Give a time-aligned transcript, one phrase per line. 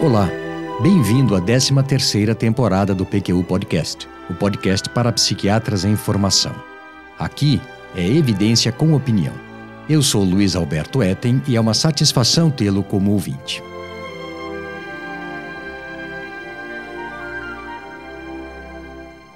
[0.00, 0.30] Olá,
[0.80, 6.54] bem-vindo à 13ª temporada do PQU Podcast, o podcast para psiquiatras em formação.
[7.18, 7.60] Aqui
[7.96, 9.34] é evidência com opinião.
[9.90, 13.60] Eu sou Luiz Alberto Etten e é uma satisfação tê-lo como ouvinte.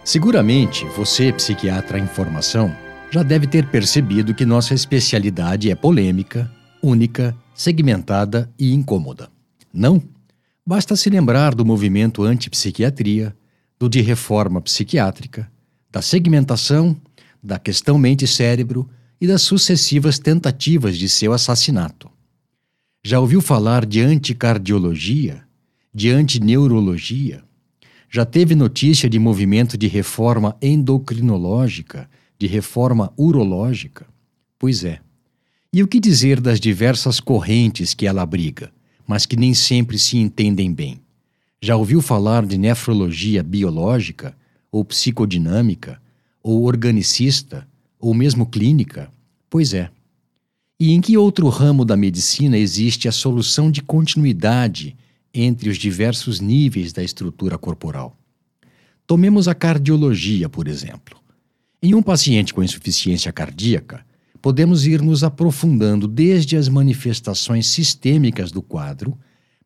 [0.05, 2.73] Seguramente, você, psiquiatra em formação,
[3.10, 6.48] já deve ter percebido que nossa especialidade é polêmica,
[6.80, 9.29] única, segmentada e incômoda.
[9.74, 10.01] Não?
[10.65, 13.37] Basta se lembrar do movimento anti-psiquiatria,
[13.79, 15.51] do de reforma psiquiátrica,
[15.91, 16.97] da segmentação,
[17.43, 18.89] da questão mente-cérebro
[19.20, 22.09] e das sucessivas tentativas de seu assassinato.
[23.03, 25.43] Já ouviu falar de anticardiologia,
[25.93, 27.42] de antineurologia?
[28.09, 32.09] Já teve notícia de movimento de reforma endocrinológica,
[32.39, 34.06] de reforma urológica?
[34.56, 35.01] Pois é.
[35.73, 38.70] E o que dizer das diversas correntes que ela abriga?
[39.12, 40.98] Mas que nem sempre se entendem bem.
[41.60, 44.34] Já ouviu falar de nefrologia biológica,
[44.70, 46.00] ou psicodinâmica,
[46.42, 47.68] ou organicista,
[48.00, 49.10] ou mesmo clínica?
[49.50, 49.90] Pois é.
[50.80, 54.96] E em que outro ramo da medicina existe a solução de continuidade
[55.34, 58.16] entre os diversos níveis da estrutura corporal?
[59.06, 61.20] Tomemos a cardiologia, por exemplo.
[61.83, 64.06] Em um paciente com insuficiência cardíaca,
[64.43, 69.17] podemos ir nos aprofundando desde as manifestações sistêmicas do quadro,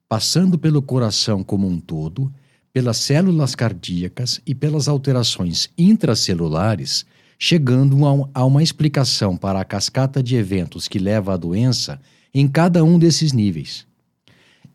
[0.07, 2.31] passando pelo coração como um todo,
[2.75, 7.07] pelas células cardíacas e pelas alterações intracelulares,
[7.39, 7.97] chegando
[8.35, 11.99] a uma explicação para a cascata de eventos que leva à doença
[12.35, 13.87] em cada um desses níveis.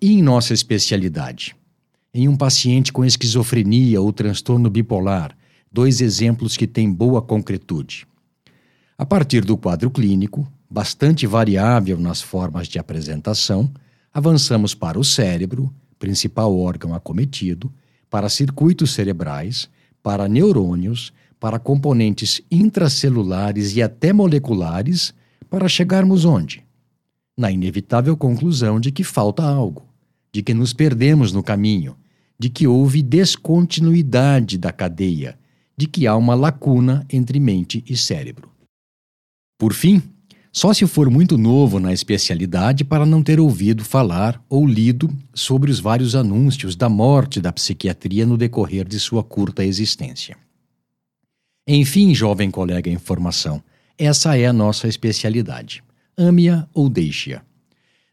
[0.01, 1.55] E em nossa especialidade?
[2.11, 5.37] Em um paciente com esquizofrenia ou transtorno bipolar,
[5.71, 8.07] dois exemplos que têm boa concretude.
[9.01, 13.67] A partir do quadro clínico, bastante variável nas formas de apresentação,
[14.13, 17.73] avançamos para o cérebro, principal órgão acometido,
[18.11, 19.67] para circuitos cerebrais,
[20.03, 25.15] para neurônios, para componentes intracelulares e até moleculares,
[25.49, 26.63] para chegarmos onde?
[27.35, 29.83] Na inevitável conclusão de que falta algo,
[30.31, 31.97] de que nos perdemos no caminho,
[32.37, 35.39] de que houve descontinuidade da cadeia,
[35.75, 38.50] de que há uma lacuna entre mente e cérebro.
[39.61, 40.01] Por fim,
[40.51, 45.69] só se for muito novo na especialidade para não ter ouvido falar ou lido sobre
[45.69, 50.35] os vários anúncios da morte da psiquiatria no decorrer de sua curta existência.
[51.67, 53.61] Enfim, jovem colega em formação,
[53.99, 55.83] essa é a nossa especialidade.
[56.17, 57.43] Ame-a ou deixe-a.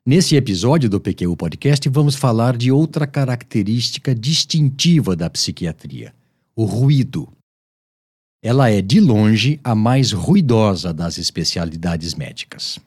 [0.04, 6.12] Nesse episódio do PQ Podcast, vamos falar de outra característica distintiva da psiquiatria:
[6.54, 7.26] o ruído.
[8.40, 12.78] Ela é, de longe, a mais ruidosa das especialidades médicas.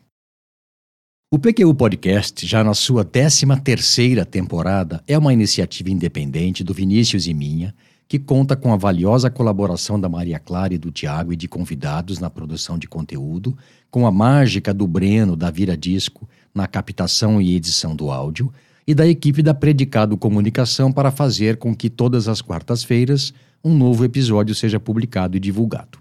[1.29, 7.27] O PQU Podcast, já na sua 13 terceira temporada, é uma iniciativa independente do Vinícius
[7.27, 7.75] e minha,
[8.07, 12.17] que conta com a valiosa colaboração da Maria Clara e do Tiago e de convidados
[12.17, 13.57] na produção de conteúdo,
[13.89, 18.53] com a mágica do Breno da Vira Disco na captação e edição do áudio,
[18.91, 24.03] e da equipe da Predicado Comunicação para fazer com que todas as quartas-feiras um novo
[24.03, 25.97] episódio seja publicado e divulgado.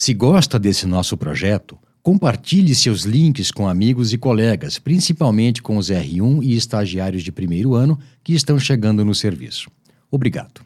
[0.00, 5.90] Se gosta desse nosso projeto, compartilhe seus links com amigos e colegas, principalmente com os
[5.90, 9.70] R1 e estagiários de primeiro ano que estão chegando no serviço.
[10.10, 10.62] Obrigado.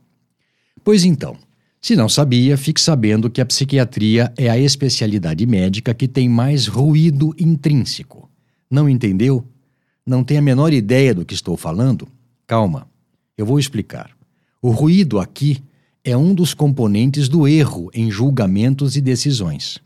[0.85, 1.37] Pois então,
[1.81, 6.69] se não sabia, fique sabendo que a psiquiatria é a especialidade médica que tem mais
[6.69, 8.31] ruído intrínseco.
[8.71, 9.45] Não entendeu?
[10.09, 12.09] Não tem a menor ideia do que estou falando?
[12.47, 12.89] Calma,
[13.37, 14.11] eu vou explicar.
[14.63, 15.63] O ruído aqui
[16.03, 19.79] é um dos componentes do erro em julgamentos e decisões.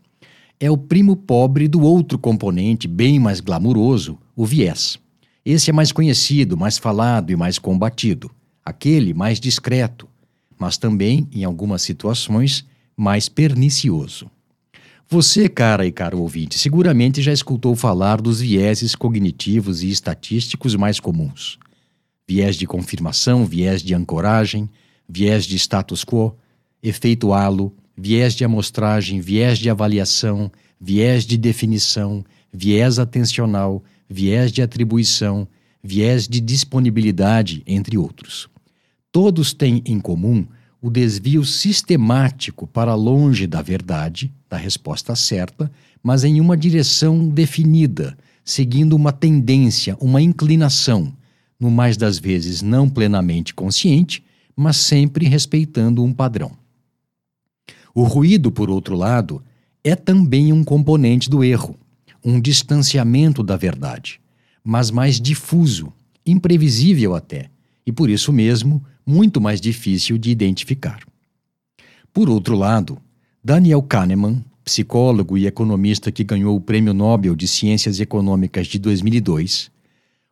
[0.61, 4.97] É o primo pobre do outro componente, bem mais glamuroso, o viés.
[5.43, 8.31] Esse é mais conhecido, mais falado e mais combatido.
[8.63, 10.07] Aquele mais discreto,
[10.57, 14.31] mas também, em algumas situações, mais pernicioso.
[15.13, 20.99] Você, cara e caro ouvinte, seguramente já escutou falar dos vieses cognitivos e estatísticos mais
[20.99, 21.59] comuns:
[22.27, 24.67] viés de confirmação, viés de ancoragem,
[25.07, 26.35] viés de status quo,
[26.81, 30.51] efeito halo, viés de amostragem, viés de avaliação,
[30.81, 35.47] viés de definição, viés atencional, viés de atribuição,
[35.83, 38.49] viés de disponibilidade, entre outros.
[39.11, 40.47] Todos têm em comum
[40.83, 45.71] o desvio sistemático para longe da verdade, da resposta certa,
[46.03, 51.13] mas em uma direção definida, seguindo uma tendência, uma inclinação,
[51.57, 56.51] no mais das vezes não plenamente consciente, mas sempre respeitando um padrão.
[57.95, 59.41] O ruído, por outro lado,
[59.85, 61.77] é também um componente do erro,
[62.21, 64.19] um distanciamento da verdade,
[64.61, 65.93] mas mais difuso,
[66.25, 67.49] imprevisível até,
[67.85, 70.99] e, por isso mesmo, muito mais difícil de identificar.
[72.13, 72.97] Por outro lado,
[73.43, 79.71] Daniel Kahneman, psicólogo e economista que ganhou o Prêmio Nobel de Ciências Econômicas de 2002,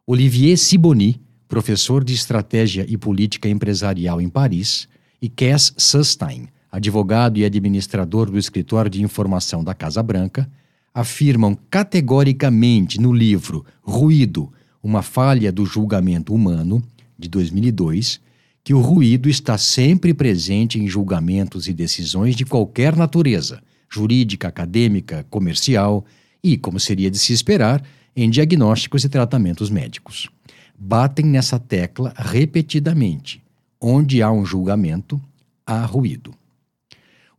[0.08, 4.88] Olivier Sibony, professor de Estratégia e Política Empresarial em Paris,
[5.22, 10.50] e Cass Sustein, advogado e administrador do Escritório de Informação da Casa Branca,
[10.94, 14.52] afirmam categoricamente no livro Ruído,
[14.82, 16.82] uma falha do julgamento humano,
[17.18, 18.20] de 2002,
[18.64, 25.26] que o ruído está sempre presente em julgamentos e decisões de qualquer natureza, jurídica, acadêmica,
[25.30, 26.06] comercial
[26.44, 27.84] e, como seria de se esperar,
[28.16, 30.30] em diagnósticos e tratamentos médicos.
[30.78, 33.42] Batem nessa tecla repetidamente.
[33.80, 35.20] Onde há um julgamento,
[35.66, 36.34] há ruído.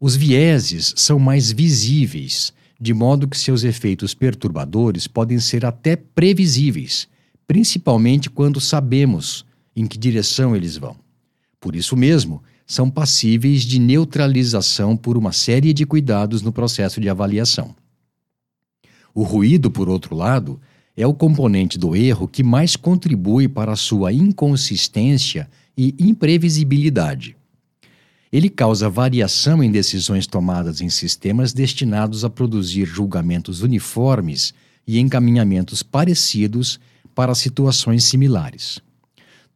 [0.00, 7.06] Os vieses são mais visíveis, de modo que seus efeitos perturbadores podem ser até previsíveis,
[7.46, 9.46] principalmente quando sabemos
[9.76, 11.01] em que direção eles vão.
[11.62, 17.08] Por isso mesmo, são passíveis de neutralização por uma série de cuidados no processo de
[17.08, 17.72] avaliação.
[19.14, 20.60] O ruído, por outro lado,
[20.96, 25.48] é o componente do erro que mais contribui para a sua inconsistência
[25.78, 27.36] e imprevisibilidade.
[28.32, 34.52] Ele causa variação em decisões tomadas em sistemas destinados a produzir julgamentos uniformes
[34.84, 36.80] e encaminhamentos parecidos
[37.14, 38.80] para situações similares.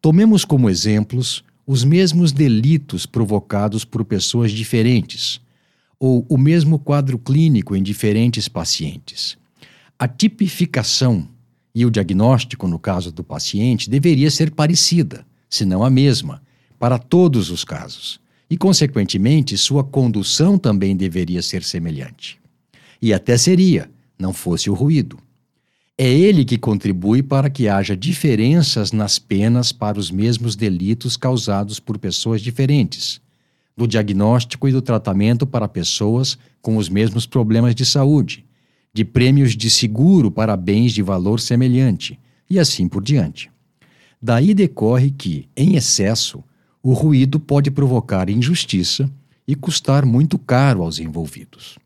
[0.00, 5.40] Tomemos como exemplos os mesmos delitos provocados por pessoas diferentes,
[5.98, 9.36] ou o mesmo quadro clínico em diferentes pacientes.
[9.98, 11.28] A tipificação
[11.74, 16.42] e o diagnóstico, no caso do paciente, deveria ser parecida, se não a mesma,
[16.78, 22.38] para todos os casos e, consequentemente, sua condução também deveria ser semelhante.
[23.02, 25.18] E até seria, não fosse o ruído.
[25.98, 31.80] É ele que contribui para que haja diferenças nas penas para os mesmos delitos causados
[31.80, 33.18] por pessoas diferentes,
[33.74, 38.44] do diagnóstico e do tratamento para pessoas com os mesmos problemas de saúde,
[38.92, 42.18] de prêmios de seguro para bens de valor semelhante,
[42.48, 43.50] e assim por diante.
[44.20, 46.44] Daí decorre que, em excesso,
[46.82, 49.10] o ruído pode provocar injustiça
[49.48, 51.78] e custar muito caro aos envolvidos.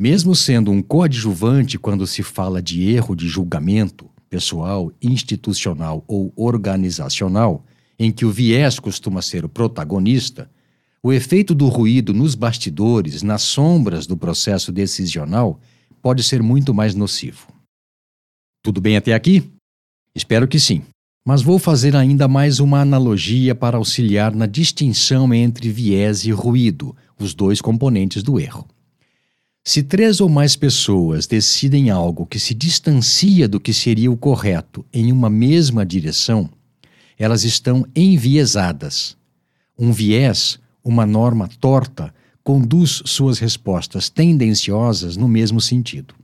[0.00, 7.64] Mesmo sendo um coadjuvante quando se fala de erro de julgamento pessoal, institucional ou organizacional,
[7.98, 10.48] em que o viés costuma ser o protagonista,
[11.02, 15.58] o efeito do ruído nos bastidores, nas sombras do processo decisional,
[16.00, 17.48] pode ser muito mais nocivo.
[18.62, 19.50] Tudo bem até aqui?
[20.14, 20.82] Espero que sim.
[21.26, 26.94] Mas vou fazer ainda mais uma analogia para auxiliar na distinção entre viés e ruído,
[27.18, 28.64] os dois componentes do erro.
[29.68, 34.82] Se três ou mais pessoas decidem algo que se distancia do que seria o correto
[34.90, 36.48] em uma mesma direção,
[37.18, 39.14] elas estão enviesadas.
[39.78, 46.14] Um viés, uma norma torta, conduz suas respostas tendenciosas no mesmo sentido.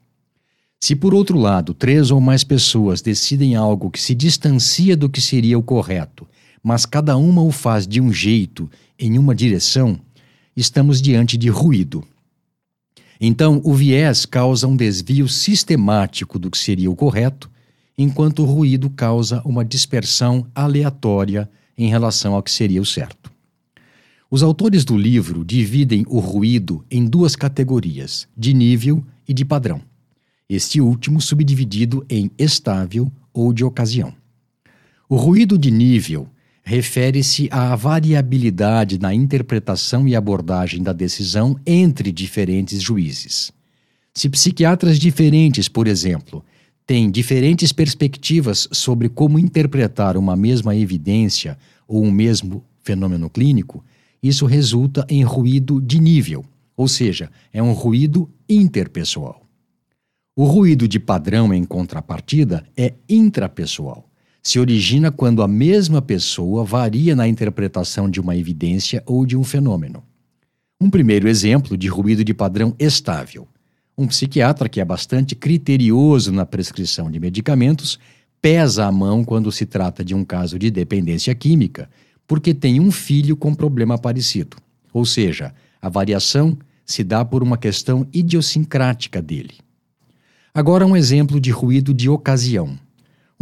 [0.81, 5.21] Se, por outro lado, três ou mais pessoas decidem algo que se distancia do que
[5.21, 6.27] seria o correto,
[6.63, 10.01] mas cada uma o faz de um jeito, em uma direção,
[10.57, 12.03] estamos diante de ruído.
[13.21, 17.51] Então, o viés causa um desvio sistemático do que seria o correto,
[17.97, 23.33] enquanto o ruído causa uma dispersão aleatória em relação ao que seria o certo.
[24.31, 29.81] Os autores do livro dividem o ruído em duas categorias, de nível e de padrão
[30.49, 34.15] este último subdividido em estável ou de ocasião.
[35.09, 36.29] O ruído de nível
[36.65, 43.53] refere-se à variabilidade na interpretação e abordagem da decisão entre diferentes juízes.
[44.15, 46.43] Se psiquiatras diferentes, por exemplo,
[46.87, 53.85] têm diferentes perspectivas sobre como interpretar uma mesma evidência ou um mesmo fenômeno clínico,
[54.23, 59.43] isso resulta em ruído de nível, ou seja, é um ruído interpessoal.
[60.35, 64.09] O ruído de padrão, em contrapartida, é intrapessoal.
[64.47, 69.43] Se origina quando a mesma pessoa varia na interpretação de uma evidência ou de um
[69.43, 70.05] fenômeno.
[70.79, 73.49] Um primeiro exemplo de ruído de padrão estável.
[73.97, 77.99] Um psiquiatra que é bastante criterioso na prescrição de medicamentos
[78.43, 81.89] pesa a mão quando se trata de um caso de dependência química,
[82.27, 84.59] porque tem um filho com problema parecido.
[84.93, 89.55] Ou seja, a variação se dá por uma questão idiosincrática dele.
[90.53, 92.79] Agora, um exemplo de ruído de ocasião.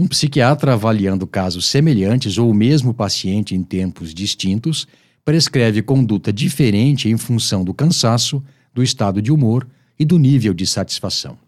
[0.03, 4.85] Um psiquiatra avaliando casos semelhantes ou o mesmo paciente em tempos distintos
[5.25, 8.43] prescreve conduta diferente em função do cansaço,
[8.75, 9.65] do estado de humor
[9.97, 11.39] e do nível de satisfação.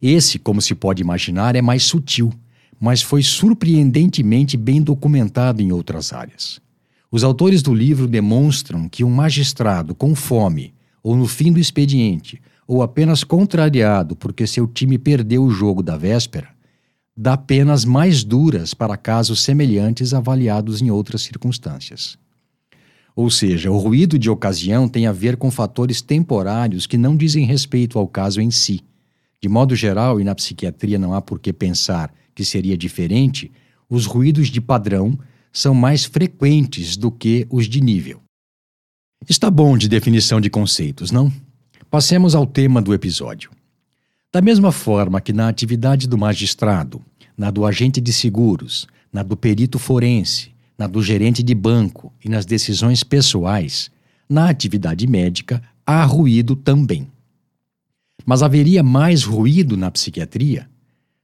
[0.00, 2.32] Esse, como se pode imaginar, é mais sutil,
[2.78, 6.60] mas foi surpreendentemente bem documentado em outras áreas.
[7.10, 10.72] Os autores do livro demonstram que um magistrado com fome,
[11.02, 15.96] ou no fim do expediente, ou apenas contrariado porque seu time perdeu o jogo da
[15.96, 16.53] véspera,
[17.16, 22.18] dá penas mais duras para casos semelhantes avaliados em outras circunstâncias.
[23.14, 27.46] Ou seja, o ruído de ocasião tem a ver com fatores temporários que não dizem
[27.46, 28.80] respeito ao caso em si.
[29.40, 33.52] De modo geral, e na psiquiatria não há por que pensar que seria diferente,
[33.88, 35.16] os ruídos de padrão
[35.52, 38.20] são mais frequentes do que os de nível.
[39.28, 41.32] Está bom de definição de conceitos, não?
[41.88, 43.50] Passemos ao tema do episódio.
[44.34, 47.00] Da mesma forma que na atividade do magistrado,
[47.38, 52.28] na do agente de seguros, na do perito forense, na do gerente de banco e
[52.28, 53.92] nas decisões pessoais,
[54.28, 57.06] na atividade médica há ruído também.
[58.26, 60.68] Mas haveria mais ruído na psiquiatria?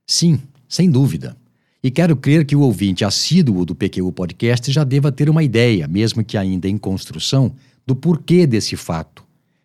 [0.07, 0.39] Sim,
[0.69, 1.35] sem dúvida.
[1.83, 5.85] E quero crer que o ouvinte assíduo do PQU Podcast já deva ter uma ideia,
[5.85, 7.53] mesmo que ainda em construção,
[7.85, 9.21] do porquê desse fato,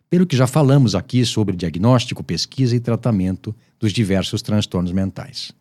[0.09, 5.51] pelo que já falamos aqui sobre diagnóstico, pesquisa e tratamento dos diversos transtornos mentais.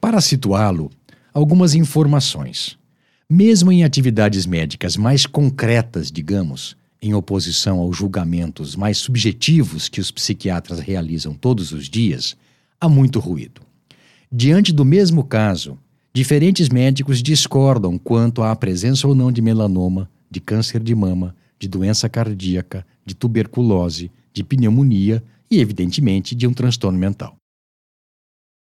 [0.00, 0.90] Para situá-lo,
[1.32, 2.78] algumas informações.
[3.28, 10.10] Mesmo em atividades médicas mais concretas, digamos, em oposição aos julgamentos mais subjetivos que os
[10.10, 12.36] psiquiatras realizam todos os dias,
[12.80, 13.60] há muito ruído.
[14.30, 15.78] Diante do mesmo caso,
[16.12, 21.68] diferentes médicos discordam quanto à presença ou não de melanoma, de câncer de mama, de
[21.68, 27.36] doença cardíaca, de tuberculose, de pneumonia e, evidentemente, de um transtorno mental.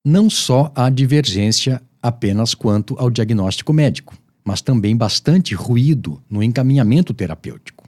[0.07, 7.13] Não só há divergência apenas quanto ao diagnóstico médico, mas também bastante ruído no encaminhamento
[7.13, 7.85] terapêutico.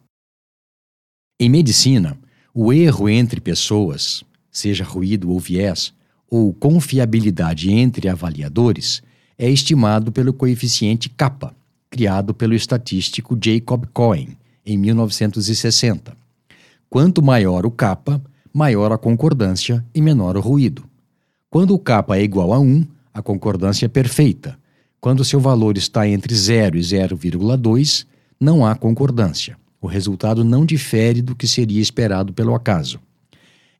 [1.40, 2.19] Em medicina,
[2.52, 5.95] o erro entre pessoas, seja ruído ou viés,
[6.28, 9.02] ou confiabilidade entre avaliadores
[9.38, 11.57] é estimado pelo coeficiente kappa,
[11.88, 16.14] criado pelo estatístico Jacob Cohen em 1960.
[16.90, 18.20] Quanto maior o kappa,
[18.52, 20.82] maior a concordância e menor o ruído.
[21.49, 24.59] Quando o kappa é igual a 1, a concordância é perfeita.
[25.00, 28.04] Quando seu valor está entre 0 e 0,2,
[28.40, 29.56] não há concordância.
[29.80, 32.99] O resultado não difere do que seria esperado pelo acaso.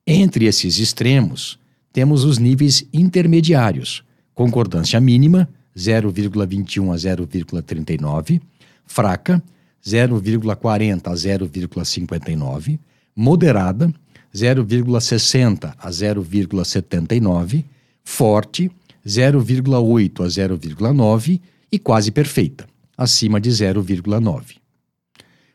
[0.07, 1.59] Entre esses extremos,
[1.91, 8.41] temos os níveis intermediários: concordância mínima, 0,21 a 0,39,
[8.85, 9.43] fraca,
[9.85, 12.79] 0,40 a 0,59,
[13.21, 13.93] moderada,
[14.33, 17.63] 0,60 a 0,79,
[18.03, 18.71] forte,
[19.05, 21.39] 0,8 a 0,9
[21.71, 22.65] e quase perfeita,
[22.97, 24.55] acima de 0,9.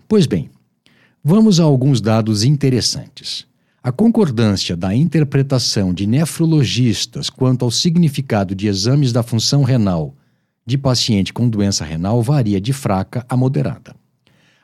[0.07, 0.49] Pois bem,
[1.25, 3.45] vamos a alguns dados interessantes.
[3.83, 10.15] A concordância da interpretação de nefrologistas quanto ao significado de exames da função renal
[10.65, 13.96] de paciente com doença renal varia de fraca a moderada.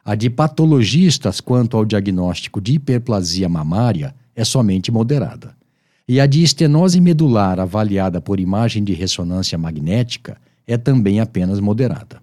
[0.04, 5.54] A de patologistas quanto ao diagnóstico de hiperplasia mamária é somente moderada.
[6.08, 12.20] E a de estenose medular avaliada por imagem de ressonância magnética é também apenas moderada.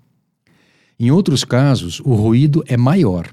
[1.00, 3.30] Em outros casos, o ruído é maior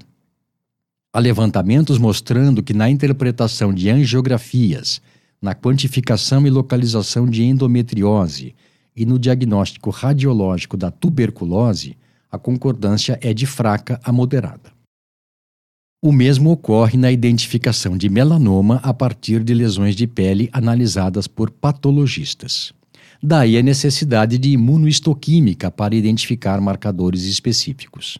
[1.17, 5.01] Há levantamentos mostrando que na interpretação de angiografias,
[5.41, 8.53] na quantificação e localização de endometriose
[8.95, 11.97] e no diagnóstico radiológico da tuberculose,
[12.31, 14.71] a concordância é de fraca a moderada.
[16.01, 21.49] O mesmo ocorre na identificação de melanoma a partir de lesões de pele analisadas por
[21.49, 22.71] patologistas.
[23.21, 28.19] Daí a necessidade de imunoistoquímica para identificar marcadores específicos.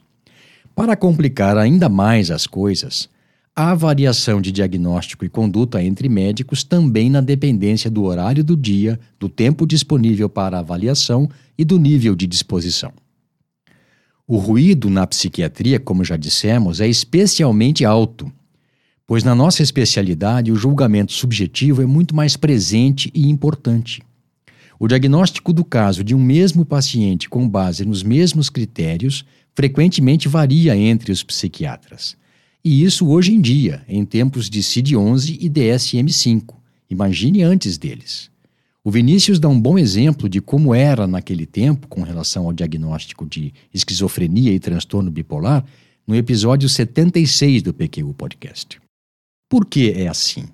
[0.74, 3.08] Para complicar ainda mais as coisas,
[3.54, 8.98] há variação de diagnóstico e conduta entre médicos também na dependência do horário do dia,
[9.20, 12.92] do tempo disponível para avaliação e do nível de disposição.
[14.30, 18.30] O ruído na psiquiatria, como já dissemos, é especialmente alto,
[19.06, 24.02] pois na nossa especialidade o julgamento subjetivo é muito mais presente e importante.
[24.78, 30.76] O diagnóstico do caso de um mesmo paciente com base nos mesmos critérios frequentemente varia
[30.76, 32.14] entre os psiquiatras.
[32.62, 36.54] E isso hoje em dia, em tempos de CID-11 e DSM-5.
[36.90, 38.30] Imagine antes deles.
[38.88, 43.26] O Vinícius dá um bom exemplo de como era naquele tempo com relação ao diagnóstico
[43.26, 45.62] de esquizofrenia e transtorno bipolar
[46.06, 48.80] no episódio 76 do PQU Podcast.
[49.46, 50.46] Por que é assim?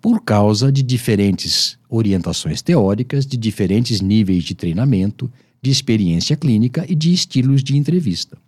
[0.00, 5.30] Por causa de diferentes orientações teóricas, de diferentes níveis de treinamento,
[5.60, 8.38] de experiência clínica e de estilos de entrevista.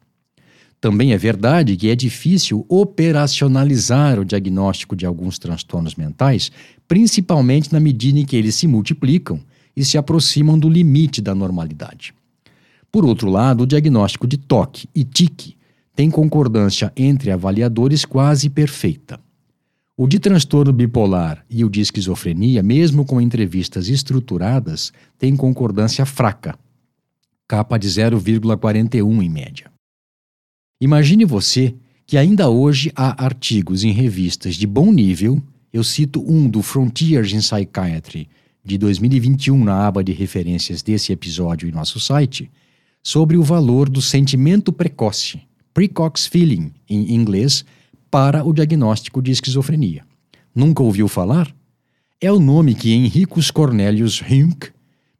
[0.81, 6.53] Também é verdade que é difícil operacionalizar o diagnóstico de alguns transtornos mentais,
[6.87, 9.41] principalmente na medida em que eles se multiplicam
[9.77, 12.15] e se aproximam do limite da normalidade.
[12.93, 15.57] Por outro lado, o diagnóstico de toque e tique
[15.95, 19.21] tem concordância entre avaliadores quase perfeita.
[19.97, 26.57] O de transtorno bipolar e o de esquizofrenia, mesmo com entrevistas estruturadas, têm concordância fraca,
[27.49, 29.78] capa de 0,41 em média.
[30.81, 31.75] Imagine você
[32.07, 35.43] que ainda hoje há artigos em revistas de bom nível,
[35.73, 38.29] eu cito um do Frontiers in Psychiatry,
[38.65, 42.49] de 2021, na aba de referências desse episódio em nosso site,
[43.03, 45.41] sobre o valor do sentimento precoce,
[45.75, 47.65] precox feeling em inglês,
[48.09, 50.05] para o diagnóstico de esquizofrenia.
[50.55, 51.53] Nunca ouviu falar?
[52.21, 54.71] É o nome que Henricus Cornelius Hunk,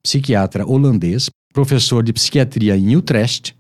[0.05, 3.58] psiquiatra holandês, professor de psiquiatria em Utrecht,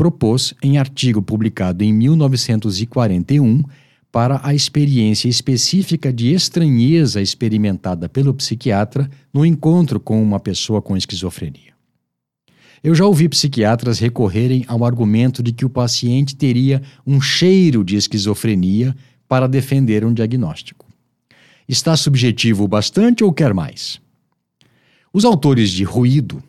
[0.00, 3.62] propôs em artigo publicado em 1941
[4.10, 10.96] para a experiência específica de estranheza experimentada pelo psiquiatra no encontro com uma pessoa com
[10.96, 11.74] esquizofrenia.
[12.82, 17.96] Eu já ouvi psiquiatras recorrerem ao argumento de que o paciente teria um cheiro de
[17.96, 18.96] esquizofrenia
[19.28, 20.86] para defender um diagnóstico.
[21.68, 24.00] Está subjetivo bastante ou quer mais?
[25.12, 26.42] Os autores de Ruído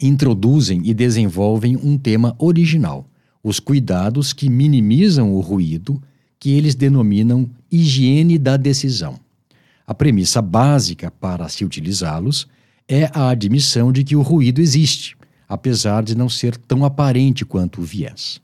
[0.00, 3.08] introduzem e desenvolvem um tema original:
[3.42, 6.02] os cuidados que minimizam o ruído,
[6.38, 9.18] que eles denominam higiene da decisão.
[9.86, 12.46] A premissa básica para se utilizá-los
[12.88, 15.16] é a admissão de que o ruído existe
[15.54, 18.40] apesar de não ser tão aparente quanto o viés.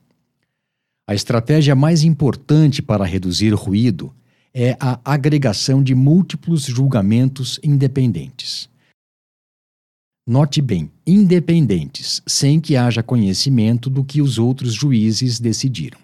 [1.07, 4.15] A estratégia mais importante para reduzir ruído
[4.55, 8.70] é a agregação de múltiplos julgamentos independentes.
[10.27, 15.99] Note bem, independentes, sem que haja conhecimento do que os outros juízes decidiram.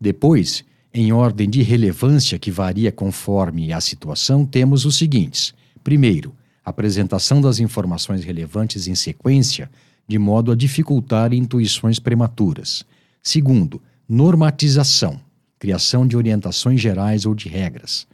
[0.00, 7.40] Depois, em ordem de relevância que varia conforme a situação, temos os seguintes: primeiro, apresentação
[7.40, 9.70] das informações relevantes em sequência
[10.10, 12.84] de modo a dificultar intuições prematuras.
[13.22, 15.20] Segundo, normatização,
[15.56, 18.08] criação de orientações gerais ou de regras.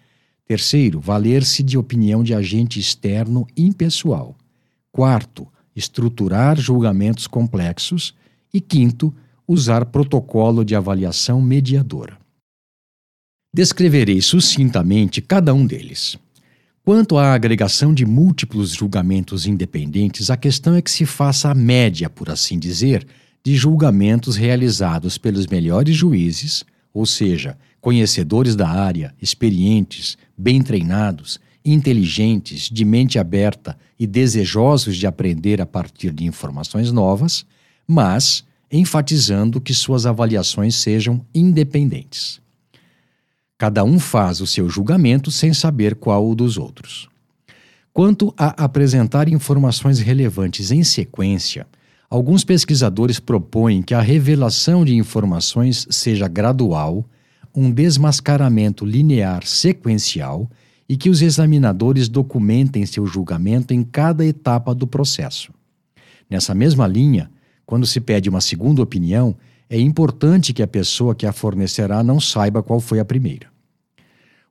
[0.46, 4.36] Terceiro, valer-se de opinião de agente externo impessoal.
[4.96, 8.14] Quarto, estruturar julgamentos complexos.
[8.50, 9.14] E quinto,
[9.46, 12.16] usar protocolo de avaliação mediadora.
[13.54, 16.16] Descreverei sucintamente cada um deles.
[16.82, 22.08] Quanto à agregação de múltiplos julgamentos independentes, a questão é que se faça a média,
[22.08, 23.06] por assim dizer,
[23.44, 32.70] de julgamentos realizados pelos melhores juízes, ou seja, conhecedores da área, experientes, bem treinados, inteligentes,
[32.70, 37.44] de mente aberta e desejosos de aprender a partir de informações novas,
[37.86, 42.40] mas enfatizando que suas avaliações sejam independentes.
[43.58, 47.08] Cada um faz o seu julgamento sem saber qual o dos outros.
[47.92, 51.66] Quanto a apresentar informações relevantes em sequência,
[52.10, 57.04] alguns pesquisadores propõem que a revelação de informações seja gradual,
[57.54, 60.50] um desmascaramento linear sequencial
[60.88, 65.52] e que os examinadores documentem seu julgamento em cada etapa do processo.
[66.28, 67.30] Nessa mesma linha,
[67.64, 69.36] quando se pede uma segunda opinião,
[69.68, 73.48] é importante que a pessoa que a fornecerá não saiba qual foi a primeira.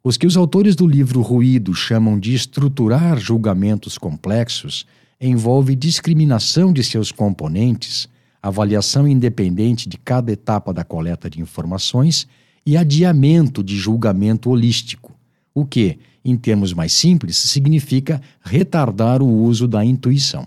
[0.03, 4.85] Os que os autores do livro Ruído chamam de estruturar julgamentos complexos
[5.19, 8.07] envolve discriminação de seus componentes,
[8.41, 12.27] avaliação independente de cada etapa da coleta de informações
[12.65, 15.14] e adiamento de julgamento holístico,
[15.55, 20.45] o que, em termos mais simples, significa retardar o uso da intuição.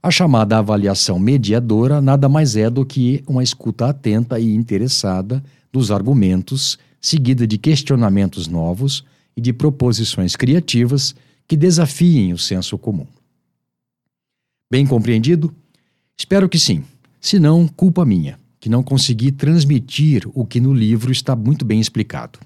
[0.00, 5.42] A chamada avaliação mediadora nada mais é do que uma escuta atenta e interessada
[5.72, 9.04] dos argumentos, seguida de questionamentos novos
[9.36, 11.12] e de proposições criativas
[11.48, 13.06] que desafiem o senso comum.
[14.70, 15.52] Bem compreendido?
[16.16, 16.84] Espero que sim.
[17.20, 21.80] Se não, culpa minha, que não consegui transmitir o que no livro está muito bem
[21.80, 22.38] explicado.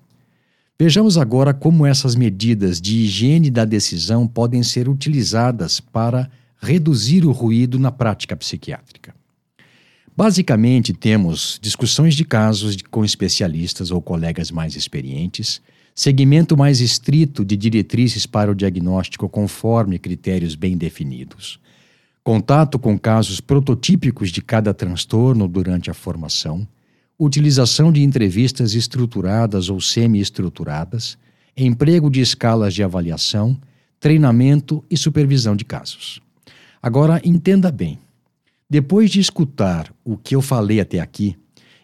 [0.81, 7.33] Vejamos agora como essas medidas de higiene da decisão podem ser utilizadas para reduzir o
[7.33, 9.15] ruído na prática psiquiátrica.
[10.17, 15.61] Basicamente, temos discussões de casos com especialistas ou colegas mais experientes,
[15.95, 21.61] segmento mais estrito de diretrizes para o diagnóstico conforme critérios bem definidos,
[22.25, 26.67] contato com casos prototípicos de cada transtorno durante a formação,
[27.21, 31.19] utilização de entrevistas estruturadas ou semi-estruturadas,
[31.55, 33.61] emprego de escalas de avaliação,
[34.01, 36.23] treinamento e supervisão de casos.
[36.83, 37.99] Agora, entenda bem:
[38.69, 41.37] depois de escutar o que eu falei até aqui,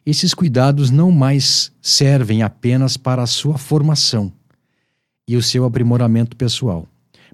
[0.06, 4.32] esses cuidados não mais servem apenas para a sua formação
[5.28, 6.86] e o seu aprimoramento pessoal,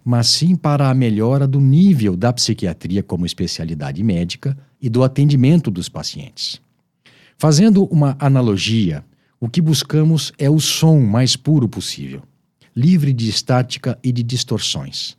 [0.05, 5.71] mas sim para a melhora do nível da psiquiatria como especialidade médica e do atendimento
[5.71, 6.62] dos pacientes.
[7.43, 9.05] Fazendo uma analogia,
[9.41, 12.23] o que buscamos é o som mais puro possível,
[12.73, 15.17] livre de estática e de distorções.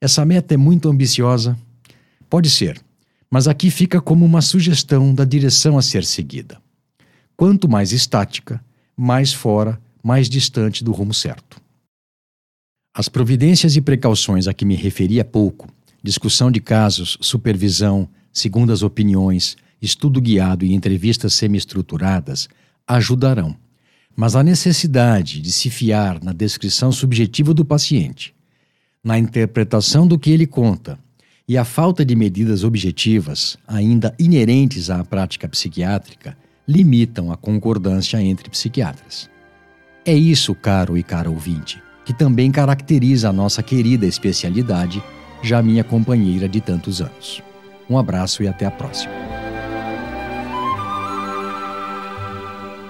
[0.00, 1.54] Essa meta é muito ambiciosa?
[2.30, 2.80] Pode ser,
[3.30, 6.58] mas aqui fica como uma sugestão da direção a ser seguida.
[7.36, 8.64] Quanto mais estática,
[8.96, 11.60] mais fora, mais distante do rumo certo.
[12.96, 15.68] As providências e precauções a que me referi há pouco,
[16.02, 22.48] discussão de casos, supervisão, segundas opiniões, estudo guiado e entrevistas semi-estruturadas,
[22.86, 23.54] ajudarão.
[24.16, 28.34] Mas a necessidade de se fiar na descrição subjetiva do paciente,
[29.02, 30.98] na interpretação do que ele conta
[31.48, 36.36] e a falta de medidas objetivas, ainda inerentes à prática psiquiátrica,
[36.68, 39.28] limitam a concordância entre psiquiatras.
[40.04, 45.02] É isso, caro e cara ouvinte que também caracteriza a nossa querida especialidade,
[45.42, 47.42] já minha companheira de tantos anos.
[47.88, 49.41] Um abraço e até a próxima.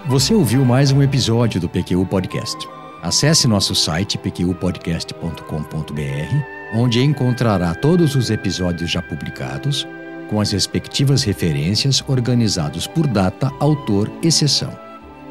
[0.09, 2.69] Você ouviu mais um episódio do PQU Podcast.
[3.01, 9.87] Acesse nosso site pqpodcast.com.br, onde encontrará todos os episódios já publicados,
[10.29, 14.77] com as respectivas referências organizados por data, autor e sessão.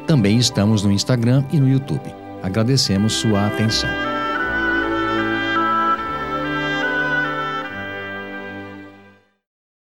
[0.06, 2.10] Também estamos no Instagram e no YouTube.
[2.42, 4.11] Agradecemos sua atenção.